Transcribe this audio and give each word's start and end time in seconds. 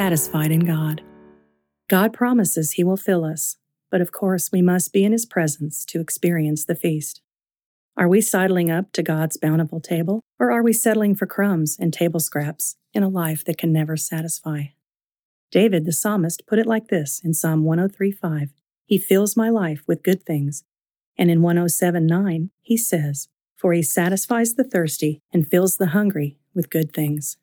satisfied 0.00 0.50
in 0.50 0.60
God. 0.60 1.02
God 1.90 2.14
promises 2.14 2.72
He 2.72 2.82
will 2.82 2.96
fill 2.96 3.22
us, 3.22 3.58
but 3.90 4.00
of 4.00 4.12
course 4.12 4.50
we 4.50 4.62
must 4.62 4.94
be 4.94 5.04
in 5.04 5.12
His 5.12 5.26
presence 5.26 5.84
to 5.84 6.00
experience 6.00 6.64
the 6.64 6.74
feast. 6.74 7.20
Are 7.98 8.08
we 8.08 8.22
sidling 8.22 8.70
up 8.70 8.92
to 8.92 9.02
God's 9.02 9.36
bountiful 9.36 9.78
table, 9.78 10.22
or 10.38 10.50
are 10.50 10.62
we 10.62 10.72
settling 10.72 11.14
for 11.14 11.26
crumbs 11.26 11.76
and 11.78 11.92
table 11.92 12.18
scraps 12.18 12.76
in 12.94 13.02
a 13.02 13.10
life 13.10 13.44
that 13.44 13.58
can 13.58 13.74
never 13.74 13.98
satisfy? 13.98 14.68
David 15.50 15.84
the 15.84 15.92
psalmist 15.92 16.46
put 16.46 16.58
it 16.58 16.66
like 16.66 16.88
this 16.88 17.20
in 17.22 17.34
Psalm 17.34 17.64
103:5 17.64 18.48
He 18.86 18.96
fills 18.96 19.36
my 19.36 19.50
life 19.50 19.82
with 19.86 20.02
good 20.02 20.24
things. 20.24 20.64
And 21.18 21.30
in 21.30 21.42
107:9, 21.42 22.48
he 22.62 22.78
says, 22.78 23.28
For 23.54 23.74
he 23.74 23.82
satisfies 23.82 24.54
the 24.54 24.64
thirsty 24.64 25.20
and 25.30 25.46
fills 25.46 25.76
the 25.76 25.88
hungry 25.88 26.38
with 26.54 26.70
good 26.70 26.94
things. 26.94 27.36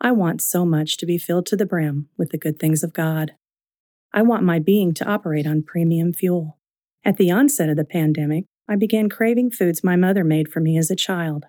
I 0.00 0.12
want 0.12 0.40
so 0.40 0.64
much 0.64 0.96
to 0.98 1.06
be 1.06 1.18
filled 1.18 1.46
to 1.46 1.56
the 1.56 1.66
brim 1.66 2.08
with 2.16 2.30
the 2.30 2.38
good 2.38 2.60
things 2.60 2.84
of 2.84 2.92
God. 2.92 3.32
I 4.12 4.22
want 4.22 4.44
my 4.44 4.60
being 4.60 4.94
to 4.94 5.04
operate 5.04 5.46
on 5.46 5.64
premium 5.64 6.12
fuel. 6.12 6.56
At 7.04 7.16
the 7.16 7.32
onset 7.32 7.68
of 7.68 7.76
the 7.76 7.84
pandemic, 7.84 8.44
I 8.68 8.76
began 8.76 9.08
craving 9.08 9.50
foods 9.50 9.82
my 9.82 9.96
mother 9.96 10.22
made 10.22 10.48
for 10.52 10.60
me 10.60 10.78
as 10.78 10.90
a 10.90 10.96
child. 10.96 11.46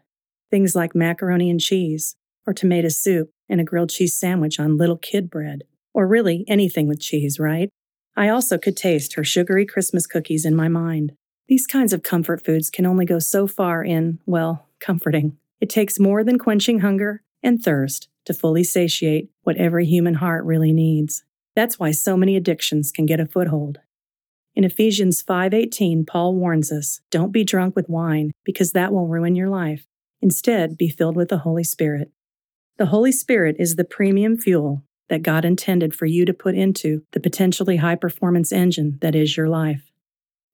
Things 0.50 0.76
like 0.76 0.96
macaroni 0.96 1.50
and 1.50 1.60
cheese, 1.60 2.16
or 2.48 2.54
tomato 2.54 2.90
soup 2.90 3.30
and 3.48 3.62
a 3.62 3.64
grilled 3.64 3.92
cheese 3.92 4.18
sandwich 4.18 4.60
on 4.60 4.78
little 4.78 4.98
kid 4.98 5.30
bread, 5.30 5.64
or 5.94 6.08
really 6.08 6.44
anything 6.48 6.88
with 6.88 7.00
cheese, 7.00 7.40
right? 7.40 7.70
I 8.18 8.30
also 8.30 8.58
could 8.58 8.76
taste 8.76 9.14
her 9.14 9.24
sugary 9.24 9.66
Christmas 9.66 10.08
cookies 10.08 10.44
in 10.44 10.56
my 10.56 10.68
mind. 10.68 11.12
These 11.48 11.68
kinds 11.68 11.94
of 11.94 12.04
comfort 12.04 12.44
foods 12.44 12.72
can 12.72 12.86
only 12.88 13.06
go 13.06 13.20
so 13.20 13.46
far 13.46 13.84
in, 13.84 14.20
well, 14.26 14.68
comforting. 14.80 15.38
It 15.62 15.70
takes 15.70 16.00
more 16.00 16.24
than 16.24 16.40
quenching 16.40 16.80
hunger 16.80 17.22
and 17.44 17.62
thirst 17.62 18.08
to 18.30 18.34
fully 18.36 18.64
satiate 18.64 19.28
what 19.42 19.58
every 19.58 19.88
human 19.88 20.14
heart 20.14 20.46
really 20.46 20.72
needs. 20.72 21.24
That's 21.56 21.80
why 21.80 21.90
so 21.90 22.16
many 22.16 22.36
addictions 22.36 22.92
can 22.92 23.08
get 23.08 23.20
a 23.20 23.26
foothold. 23.26 23.80
In 24.56 24.64
Ephesians 24.64 25.24
5:18, 25.24 26.06
Paul 26.06 26.36
warns 26.36 26.72
us, 26.72 27.02
"Don't 27.10 27.32
be 27.32 27.44
drunk 27.44 27.76
with 27.76 27.90
wine, 27.90 28.32
because 28.46 28.72
that 28.74 28.94
will 28.94 29.08
ruin 29.08 29.36
your 29.36 29.50
life. 29.50 29.88
Instead, 30.22 30.78
be 30.78 30.90
filled 30.90 31.16
with 31.16 31.30
the 31.30 31.40
Holy 31.40 31.64
Spirit." 31.64 32.12
The 32.78 32.86
Holy 32.94 33.12
Spirit 33.12 33.56
is 33.58 33.78
the 33.78 33.84
premium 33.84 34.38
fuel 34.38 34.84
that 35.08 35.24
God 35.24 35.44
intended 35.44 35.96
for 35.96 36.06
you 36.06 36.24
to 36.26 36.34
put 36.34 36.54
into 36.54 37.02
the 37.14 37.20
potentially 37.20 37.78
high 37.78 37.96
performance 37.96 38.52
engine 38.52 39.00
that 39.02 39.16
is 39.16 39.36
your 39.36 39.50
life. 39.50 39.92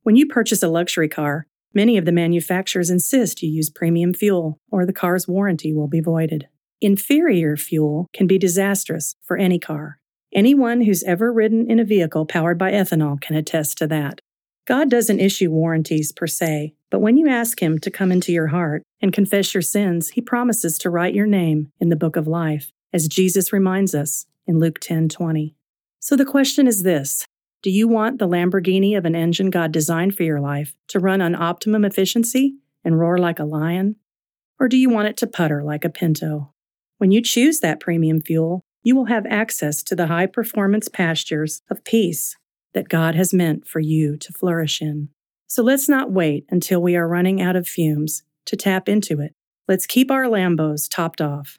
When 0.03 0.15
you 0.15 0.27
purchase 0.27 0.63
a 0.63 0.69
luxury 0.69 1.09
car, 1.09 1.45
many 1.73 1.97
of 1.97 2.05
the 2.05 2.13
manufacturers 2.13 2.89
insist 2.89 3.43
you 3.43 3.49
use 3.49 3.69
premium 3.69 4.13
fuel 4.13 4.61
or 4.71 4.85
the 4.85 4.93
car's 4.93 5.27
warranty 5.27 5.73
will 5.73 5.89
be 5.89 5.99
voided. 5.99 6.47
Inferior 6.81 7.55
fuel 7.55 8.07
can 8.13 8.27
be 8.27 8.37
disastrous 8.37 9.15
for 9.23 9.37
any 9.37 9.57
car. 9.57 9.97
Anyone 10.33 10.81
who's 10.81 11.03
ever 11.03 11.31
ridden 11.31 11.71
in 11.71 11.79
a 11.79 11.85
vehicle 11.85 12.25
powered 12.25 12.57
by 12.57 12.71
ethanol 12.71 13.19
can 13.19 13.37
attest 13.37 13.77
to 13.77 13.87
that. 13.87 14.19
God 14.67 14.89
doesn't 14.89 15.21
issue 15.21 15.51
warranties 15.51 16.11
per 16.11 16.27
se, 16.27 16.73
but 16.91 16.99
when 16.99 17.15
you 17.15 17.29
ask 17.29 17.61
Him 17.61 17.79
to 17.79 17.91
come 17.91 18.11
into 18.11 18.33
your 18.33 18.47
heart 18.47 18.83
and 18.99 19.13
confess 19.13 19.53
your 19.53 19.61
sins, 19.61 20.09
He 20.09 20.21
promises 20.21 20.77
to 20.79 20.89
write 20.89 21.13
your 21.13 21.27
name 21.27 21.71
in 21.79 21.89
the 21.89 21.95
book 21.95 22.17
of 22.17 22.27
life, 22.27 22.71
as 22.91 23.07
Jesus 23.07 23.53
reminds 23.53 23.95
us 23.95 24.25
in 24.45 24.59
Luke 24.59 24.79
10:20. 24.79 25.55
So 25.99 26.17
the 26.17 26.25
question 26.25 26.67
is 26.67 26.83
this: 26.83 27.25
Do 27.61 27.69
you 27.69 27.87
want 27.87 28.19
the 28.19 28.27
Lamborghini 28.27 28.97
of 28.97 29.05
an 29.05 29.15
engine 29.15 29.49
God 29.49 29.71
designed 29.71 30.15
for 30.15 30.23
your 30.23 30.41
life 30.41 30.75
to 30.89 30.99
run 30.99 31.21
on 31.21 31.35
optimum 31.35 31.85
efficiency 31.85 32.55
and 32.83 32.99
roar 32.99 33.17
like 33.17 33.39
a 33.39 33.45
lion? 33.45 33.95
Or 34.59 34.67
do 34.67 34.77
you 34.77 34.89
want 34.89 35.07
it 35.07 35.17
to 35.17 35.27
putter 35.27 35.63
like 35.63 35.85
a 35.85 35.89
Pinto? 35.89 36.51
When 36.97 37.11
you 37.11 37.21
choose 37.21 37.59
that 37.59 37.79
premium 37.79 38.21
fuel, 38.21 38.63
you 38.83 38.95
will 38.95 39.05
have 39.05 39.25
access 39.25 39.83
to 39.83 39.95
the 39.95 40.07
high 40.07 40.27
performance 40.27 40.87
pastures 40.87 41.61
of 41.69 41.83
peace 41.83 42.37
that 42.73 42.89
God 42.89 43.15
has 43.15 43.33
meant 43.33 43.67
for 43.67 43.79
you 43.79 44.15
to 44.17 44.31
flourish 44.31 44.81
in. 44.81 45.09
So 45.47 45.63
let's 45.63 45.89
not 45.89 46.11
wait 46.11 46.45
until 46.49 46.81
we 46.81 46.95
are 46.95 47.07
running 47.07 47.41
out 47.41 47.55
of 47.55 47.67
fumes 47.67 48.23
to 48.45 48.55
tap 48.55 48.87
into 48.87 49.19
it. 49.21 49.33
Let's 49.67 49.87
keep 49.87 50.11
our 50.11 50.25
Lambos 50.25 50.87
topped 50.89 51.21
off. 51.21 51.57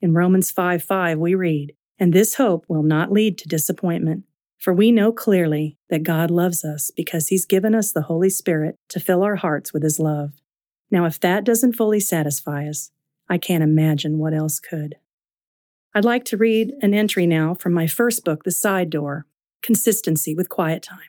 In 0.00 0.14
Romans 0.14 0.50
5 0.50 0.82
5, 0.82 1.18
we 1.18 1.34
read, 1.34 1.74
And 1.98 2.12
this 2.12 2.34
hope 2.34 2.64
will 2.68 2.82
not 2.82 3.10
lead 3.10 3.38
to 3.38 3.48
disappointment, 3.48 4.24
for 4.58 4.72
we 4.74 4.92
know 4.92 5.12
clearly 5.12 5.78
that 5.90 6.02
God 6.02 6.30
loves 6.30 6.64
us 6.64 6.90
because 6.94 7.28
He's 7.28 7.46
given 7.46 7.74
us 7.74 7.92
the 7.92 8.02
Holy 8.02 8.30
Spirit 8.30 8.76
to 8.90 9.00
fill 9.00 9.22
our 9.22 9.36
hearts 9.36 9.72
with 9.72 9.82
His 9.82 9.98
love. 9.98 10.32
Now, 10.90 11.04
if 11.04 11.18
that 11.20 11.44
doesn't 11.44 11.74
fully 11.74 12.00
satisfy 12.00 12.68
us, 12.68 12.90
I 13.28 13.38
can't 13.38 13.62
imagine 13.62 14.18
what 14.18 14.34
else 14.34 14.58
could. 14.60 14.96
I'd 15.94 16.04
like 16.04 16.24
to 16.26 16.36
read 16.36 16.72
an 16.80 16.94
entry 16.94 17.26
now 17.26 17.54
from 17.54 17.72
my 17.72 17.86
first 17.86 18.24
book, 18.24 18.44
The 18.44 18.50
Side 18.50 18.90
Door 18.90 19.26
Consistency 19.62 20.34
with 20.34 20.48
Quiet 20.48 20.82
Time. 20.82 21.00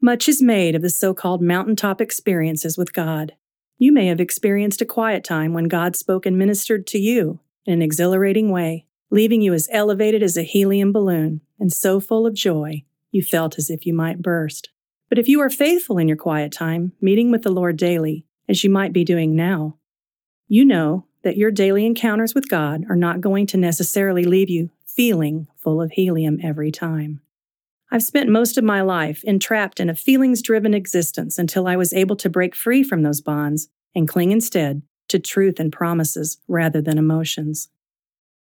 Much 0.00 0.28
is 0.28 0.42
made 0.42 0.74
of 0.74 0.82
the 0.82 0.90
so 0.90 1.14
called 1.14 1.42
mountaintop 1.42 2.00
experiences 2.00 2.76
with 2.76 2.92
God. 2.92 3.32
You 3.78 3.92
may 3.92 4.06
have 4.06 4.20
experienced 4.20 4.80
a 4.80 4.86
quiet 4.86 5.24
time 5.24 5.52
when 5.52 5.64
God 5.64 5.96
spoke 5.96 6.26
and 6.26 6.38
ministered 6.38 6.86
to 6.88 6.98
you 6.98 7.40
in 7.66 7.74
an 7.74 7.82
exhilarating 7.82 8.50
way, 8.50 8.86
leaving 9.10 9.40
you 9.40 9.54
as 9.54 9.68
elevated 9.72 10.22
as 10.22 10.36
a 10.36 10.42
helium 10.42 10.92
balloon 10.92 11.40
and 11.58 11.72
so 11.72 12.00
full 12.00 12.26
of 12.26 12.34
joy 12.34 12.84
you 13.10 13.22
felt 13.22 13.58
as 13.58 13.70
if 13.70 13.86
you 13.86 13.94
might 13.94 14.22
burst. 14.22 14.70
But 15.08 15.18
if 15.18 15.28
you 15.28 15.40
are 15.40 15.50
faithful 15.50 15.98
in 15.98 16.08
your 16.08 16.16
quiet 16.16 16.52
time, 16.52 16.92
meeting 17.00 17.30
with 17.30 17.42
the 17.42 17.52
Lord 17.52 17.76
daily, 17.76 18.26
as 18.48 18.64
you 18.64 18.70
might 18.70 18.92
be 18.92 19.04
doing 19.04 19.34
now, 19.34 19.78
you 20.48 20.64
know 20.64 21.06
that 21.24 21.36
your 21.36 21.50
daily 21.50 21.84
encounters 21.84 22.34
with 22.34 22.48
God 22.48 22.84
are 22.88 22.96
not 22.96 23.20
going 23.20 23.46
to 23.48 23.56
necessarily 23.56 24.24
leave 24.24 24.48
you 24.48 24.70
feeling 24.86 25.48
full 25.56 25.82
of 25.82 25.92
helium 25.92 26.38
every 26.42 26.70
time. 26.70 27.20
I've 27.90 28.02
spent 28.02 28.28
most 28.28 28.56
of 28.56 28.64
my 28.64 28.80
life 28.80 29.22
entrapped 29.24 29.80
in 29.80 29.90
a 29.90 29.94
feelings 29.94 30.42
driven 30.42 30.74
existence 30.74 31.38
until 31.38 31.66
I 31.66 31.76
was 31.76 31.92
able 31.92 32.16
to 32.16 32.30
break 32.30 32.54
free 32.54 32.82
from 32.82 33.02
those 33.02 33.20
bonds 33.20 33.68
and 33.94 34.08
cling 34.08 34.30
instead 34.30 34.82
to 35.08 35.18
truth 35.18 35.58
and 35.58 35.72
promises 35.72 36.38
rather 36.48 36.80
than 36.80 36.98
emotions. 36.98 37.68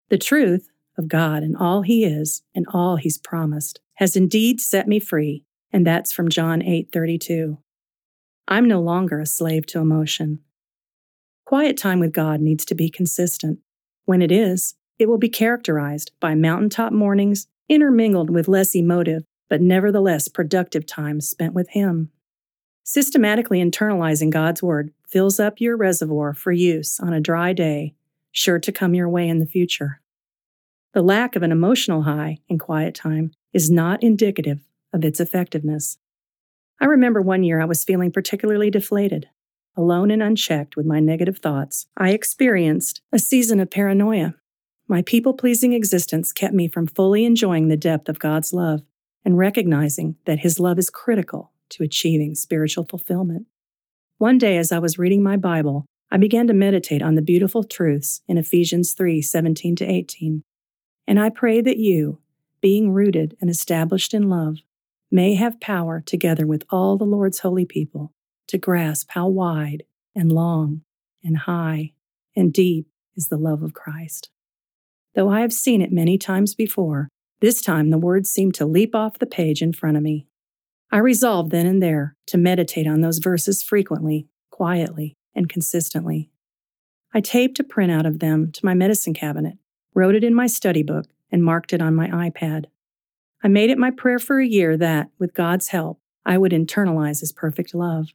The 0.09 0.17
truth 0.17 0.69
of 0.97 1.07
God 1.07 1.43
and 1.43 1.55
all 1.55 1.81
He 1.81 2.03
is 2.03 2.43
and 2.53 2.65
all 2.73 2.97
He's 2.97 3.17
promised 3.17 3.79
has 3.95 4.15
indeed 4.15 4.61
set 4.61 4.87
me 4.87 4.99
free, 4.99 5.43
and 5.71 5.85
that's 5.85 6.11
from 6.11 6.29
John 6.29 6.61
8:32. 6.61 7.57
I'm 8.47 8.67
no 8.67 8.81
longer 8.81 9.19
a 9.19 9.25
slave 9.25 9.65
to 9.67 9.79
emotion. 9.79 10.39
Quiet 11.49 11.77
time 11.77 11.99
with 11.99 12.13
God 12.13 12.41
needs 12.41 12.63
to 12.65 12.75
be 12.75 12.91
consistent. 12.91 13.57
When 14.05 14.21
it 14.21 14.31
is, 14.31 14.75
it 14.99 15.09
will 15.09 15.17
be 15.17 15.29
characterized 15.29 16.11
by 16.19 16.35
mountaintop 16.35 16.93
mornings 16.93 17.47
intermingled 17.67 18.29
with 18.29 18.47
less 18.47 18.75
emotive, 18.75 19.23
but 19.49 19.59
nevertheless 19.59 20.27
productive 20.27 20.85
times 20.85 21.27
spent 21.27 21.55
with 21.55 21.69
Him. 21.69 22.11
Systematically 22.83 23.63
internalizing 23.63 24.29
God's 24.29 24.61
Word 24.61 24.93
fills 25.07 25.39
up 25.39 25.59
your 25.59 25.75
reservoir 25.75 26.35
for 26.35 26.51
use 26.51 26.99
on 26.99 27.13
a 27.13 27.19
dry 27.19 27.51
day, 27.51 27.95
sure 28.31 28.59
to 28.59 28.71
come 28.71 28.93
your 28.93 29.09
way 29.09 29.27
in 29.27 29.39
the 29.39 29.47
future. 29.47 30.01
The 30.93 31.01
lack 31.01 31.35
of 31.35 31.41
an 31.41 31.51
emotional 31.51 32.03
high 32.03 32.37
in 32.47 32.59
quiet 32.59 32.93
time 32.93 33.31
is 33.53 33.71
not 33.71 34.03
indicative 34.03 34.59
of 34.93 35.03
its 35.03 35.19
effectiveness. 35.19 35.97
I 36.79 36.85
remember 36.85 37.23
one 37.23 37.43
year 37.43 37.59
I 37.59 37.65
was 37.65 37.83
feeling 37.83 38.11
particularly 38.11 38.69
deflated 38.69 39.29
alone 39.79 40.11
and 40.11 40.21
unchecked 40.21 40.75
with 40.75 40.85
my 40.85 40.99
negative 40.99 41.37
thoughts, 41.37 41.87
I 41.95 42.09
experienced 42.09 43.01
a 43.13 43.19
season 43.19 43.59
of 43.61 43.71
paranoia. 43.71 44.35
My 44.87 45.01
people 45.01 45.33
pleasing 45.33 45.71
existence 45.71 46.33
kept 46.33 46.53
me 46.53 46.67
from 46.67 46.87
fully 46.87 47.23
enjoying 47.23 47.69
the 47.69 47.77
depth 47.77 48.09
of 48.09 48.19
God's 48.19 48.51
love 48.51 48.81
and 49.23 49.37
recognizing 49.37 50.17
that 50.25 50.39
His 50.39 50.59
love 50.59 50.77
is 50.79 50.89
critical 50.89 51.53
to 51.69 51.83
achieving 51.83 52.35
spiritual 52.35 52.83
fulfillment. 52.83 53.45
One 54.17 54.37
day, 54.37 54.57
as 54.57 54.71
I 54.71 54.79
was 54.79 54.99
reading 54.99 55.23
my 55.23 55.37
Bible, 55.37 55.85
I 56.11 56.17
began 56.17 56.47
to 56.47 56.53
meditate 56.53 57.01
on 57.01 57.15
the 57.15 57.21
beautiful 57.21 57.63
truths 57.63 58.21
in 58.27 58.37
Ephesians 58.37 58.93
3 58.93 59.21
17 59.21 59.77
to 59.77 59.85
18. 59.85 60.43
And 61.07 61.19
I 61.19 61.29
pray 61.29 61.61
that 61.61 61.77
you, 61.77 62.19
being 62.59 62.91
rooted 62.91 63.37
and 63.39 63.49
established 63.49 64.13
in 64.13 64.29
love, 64.29 64.57
may 65.09 65.35
have 65.35 65.61
power 65.61 66.01
together 66.05 66.45
with 66.45 66.65
all 66.69 66.97
the 66.97 67.05
Lord's 67.05 67.39
holy 67.39 67.65
people 67.65 68.13
to 68.49 68.57
grasp 68.57 69.11
how 69.11 69.27
wide 69.27 69.83
and 70.15 70.31
long 70.31 70.81
and 71.23 71.37
high 71.37 71.93
and 72.35 72.51
deep 72.51 72.87
is 73.15 73.27
the 73.27 73.37
love 73.37 73.63
of 73.63 73.73
Christ. 73.73 74.29
Though 75.15 75.29
I 75.29 75.41
have 75.41 75.53
seen 75.53 75.81
it 75.81 75.91
many 75.91 76.17
times 76.17 76.55
before, 76.55 77.09
this 77.41 77.61
time 77.61 77.89
the 77.89 77.97
words 77.97 78.29
seemed 78.29 78.55
to 78.55 78.65
leap 78.65 78.95
off 78.95 79.19
the 79.19 79.25
page 79.25 79.61
in 79.61 79.71
front 79.71 79.97
of 79.97 80.03
me. 80.03 80.25
I 80.91 80.97
resolved 80.97 81.51
then 81.51 81.67
and 81.67 81.81
there 81.81 82.15
to 82.27 82.37
meditate 82.37 82.87
on 82.87 83.01
those 83.01 83.19
verses 83.19 83.61
frequently, 83.61 84.27
quietly, 84.49 85.15
and 85.35 85.47
consistently. 85.47 86.31
I 87.13 87.21
taped 87.21 87.59
a 87.59 87.63
printout 87.63 88.07
of 88.07 88.19
them 88.19 88.51
to 88.51 88.65
my 88.65 88.73
medicine 88.73 89.13
cabinet, 89.13 89.57
wrote 89.93 90.15
it 90.15 90.23
in 90.23 90.33
my 90.33 90.47
study 90.47 90.83
book, 90.83 91.05
and 91.31 91.43
marked 91.43 91.73
it 91.73 91.81
on 91.81 91.93
my 91.93 92.07
iPad. 92.07 92.65
I 93.43 93.47
made 93.47 93.69
it 93.69 93.77
my 93.77 93.91
prayer 93.91 94.19
for 94.19 94.39
a 94.39 94.47
year 94.47 94.75
that, 94.77 95.09
with 95.19 95.33
God's 95.33 95.69
help, 95.69 95.99
I 96.25 96.37
would 96.37 96.51
internalize 96.51 97.19
His 97.19 97.31
perfect 97.31 97.75
love. 97.75 98.09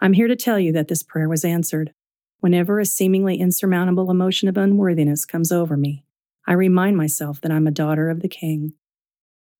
I'm 0.00 0.12
here 0.12 0.28
to 0.28 0.36
tell 0.36 0.58
you 0.58 0.72
that 0.72 0.88
this 0.88 1.02
prayer 1.02 1.28
was 1.28 1.44
answered. 1.44 1.94
Whenever 2.40 2.78
a 2.78 2.84
seemingly 2.84 3.36
insurmountable 3.40 4.10
emotion 4.10 4.48
of 4.48 4.56
unworthiness 4.56 5.24
comes 5.24 5.50
over 5.50 5.76
me, 5.76 6.04
I 6.46 6.52
remind 6.52 6.96
myself 6.96 7.40
that 7.40 7.50
I'm 7.50 7.66
a 7.66 7.72
daughter 7.72 8.10
of 8.10 8.20
the 8.20 8.28
King. 8.28 8.74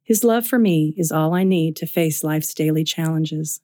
His 0.05 0.23
love 0.23 0.47
for 0.47 0.59
me 0.59 0.95
is 0.97 1.11
all 1.11 1.35
I 1.35 1.43
need 1.43 1.75
to 1.77 1.87
face 1.87 2.23
life's 2.23 2.55
daily 2.55 2.85
challenges. 2.85 3.61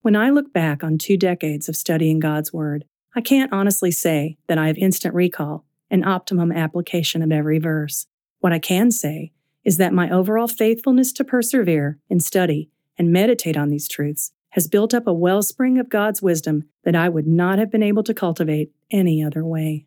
When 0.00 0.16
I 0.16 0.30
look 0.30 0.52
back 0.52 0.84
on 0.84 0.96
two 0.96 1.16
decades 1.16 1.68
of 1.68 1.76
studying 1.76 2.20
God's 2.20 2.52
Word, 2.52 2.84
I 3.16 3.20
can't 3.20 3.52
honestly 3.52 3.90
say 3.90 4.38
that 4.46 4.58
I 4.58 4.68
have 4.68 4.78
instant 4.78 5.14
recall 5.14 5.64
and 5.90 6.04
optimum 6.04 6.52
application 6.52 7.22
of 7.22 7.32
every 7.32 7.58
verse. 7.58 8.06
What 8.38 8.52
I 8.52 8.58
can 8.58 8.90
say 8.90 9.32
is 9.64 9.76
that 9.78 9.92
my 9.92 10.08
overall 10.08 10.48
faithfulness 10.48 11.12
to 11.14 11.24
persevere 11.24 11.98
in 12.08 12.20
study 12.20 12.70
and 12.96 13.12
meditate 13.12 13.56
on 13.56 13.70
these 13.70 13.88
truths 13.88 14.32
has 14.54 14.68
built 14.68 14.94
up 14.94 15.08
a 15.08 15.12
wellspring 15.12 15.80
of 15.80 15.88
God's 15.88 16.22
wisdom 16.22 16.62
that 16.84 16.94
I 16.94 17.08
would 17.08 17.26
not 17.26 17.58
have 17.58 17.72
been 17.72 17.82
able 17.82 18.04
to 18.04 18.14
cultivate 18.14 18.70
any 18.88 19.20
other 19.20 19.44
way. 19.44 19.86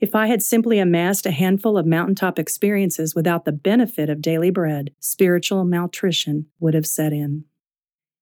If 0.00 0.16
I 0.16 0.26
had 0.26 0.42
simply 0.42 0.80
amassed 0.80 1.26
a 1.26 1.30
handful 1.30 1.78
of 1.78 1.86
mountaintop 1.86 2.36
experiences 2.36 3.14
without 3.14 3.44
the 3.44 3.52
benefit 3.52 4.10
of 4.10 4.20
daily 4.20 4.50
bread, 4.50 4.90
spiritual 4.98 5.64
malnutrition 5.64 6.46
would 6.58 6.74
have 6.74 6.86
set 6.86 7.12
in. 7.12 7.44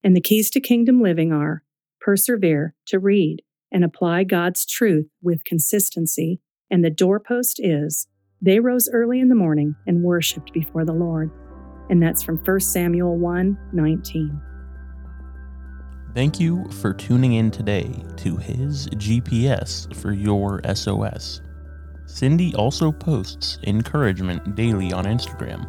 And 0.04 0.14
the 0.14 0.20
keys 0.20 0.50
to 0.50 0.60
kingdom 0.60 1.00
living 1.02 1.32
are 1.32 1.62
persevere 2.02 2.74
to 2.86 2.98
read 2.98 3.40
and 3.72 3.82
apply 3.82 4.24
God's 4.24 4.66
truth 4.66 5.08
with 5.22 5.44
consistency. 5.44 6.38
And 6.70 6.84
the 6.84 6.90
doorpost 6.90 7.58
is 7.58 8.08
they 8.42 8.60
rose 8.60 8.90
early 8.92 9.20
in 9.20 9.30
the 9.30 9.34
morning 9.34 9.74
and 9.86 10.02
worshiped 10.02 10.52
before 10.52 10.84
the 10.84 10.92
Lord. 10.92 11.30
And 11.88 12.02
that's 12.02 12.22
from 12.22 12.36
1 12.36 12.60
Samuel 12.60 13.16
1 13.16 13.56
19. 13.72 14.51
Thank 16.14 16.38
you 16.38 16.68
for 16.82 16.92
tuning 16.92 17.32
in 17.34 17.50
today 17.50 18.04
to 18.18 18.36
his 18.36 18.86
GPS 18.88 19.94
for 19.96 20.12
your 20.12 20.60
SOS. 20.74 21.40
Cindy 22.04 22.54
also 22.54 22.92
posts 22.92 23.58
encouragement 23.66 24.54
daily 24.54 24.92
on 24.92 25.06
Instagram. 25.06 25.64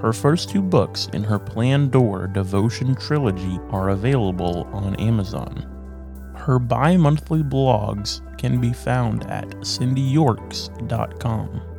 Her 0.00 0.14
first 0.14 0.48
two 0.48 0.62
books 0.62 1.10
in 1.12 1.22
her 1.22 1.38
Plan 1.38 1.90
Door 1.90 2.28
devotion 2.28 2.94
trilogy 2.94 3.58
are 3.68 3.90
available 3.90 4.66
on 4.72 4.96
Amazon. 4.96 5.70
Her 6.34 6.58
bi 6.58 6.96
monthly 6.96 7.42
blogs 7.42 8.22
can 8.38 8.62
be 8.62 8.72
found 8.72 9.30
at 9.30 9.50
cindyyorks.com. 9.60 11.73